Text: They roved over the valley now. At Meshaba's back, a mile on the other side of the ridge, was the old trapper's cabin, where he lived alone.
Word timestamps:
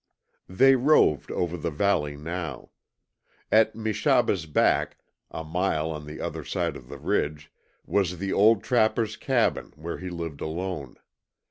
They 0.49 0.75
roved 0.75 1.29
over 1.31 1.55
the 1.57 1.69
valley 1.69 2.17
now. 2.17 2.71
At 3.51 3.75
Meshaba's 3.75 4.47
back, 4.47 4.97
a 5.29 5.43
mile 5.43 5.91
on 5.91 6.07
the 6.07 6.19
other 6.19 6.43
side 6.43 6.75
of 6.75 6.89
the 6.89 6.97
ridge, 6.97 7.51
was 7.85 8.17
the 8.17 8.33
old 8.33 8.63
trapper's 8.63 9.15
cabin, 9.15 9.73
where 9.75 9.99
he 9.99 10.09
lived 10.09 10.41
alone. 10.41 10.95